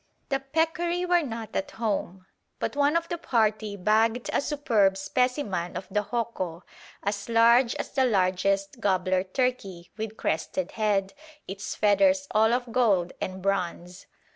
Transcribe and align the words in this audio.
The 0.29 0.39
peccary 0.39 1.05
were 1.05 1.21
not 1.21 1.55
at 1.55 1.69
home, 1.69 2.25
but 2.57 2.75
one 2.75 2.95
of 2.95 3.07
the 3.07 3.19
party 3.19 3.77
bagged 3.77 4.31
a 4.33 4.41
superb 4.41 4.97
specimen 4.97 5.77
of 5.77 5.85
the 5.91 6.01
hoco, 6.05 6.63
as 7.03 7.29
large 7.29 7.75
as 7.75 7.91
the 7.91 8.05
largest 8.05 8.79
gobbler 8.79 9.23
turkey, 9.23 9.91
with 9.97 10.17
crested 10.17 10.71
head, 10.71 11.13
its 11.47 11.75
feathers 11.75 12.27
all 12.31 12.51
of 12.51 12.71
gold 12.71 13.13
and 13.21 13.43
bronze. 13.43 14.07